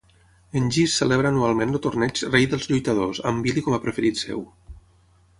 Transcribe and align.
En 0.59 0.69
Geese 0.75 0.95
celebra 1.01 1.31
anualment 1.33 1.73
el 1.75 1.83
torneig 1.83 2.21
"Rei 2.35 2.47
dels 2.53 2.65
lluitadors" 2.71 3.21
amb 3.27 3.33
en 3.33 3.43
Billy 3.49 3.65
com 3.67 3.77
a 3.77 3.81
preferit 3.85 4.23
seu. 4.23 4.41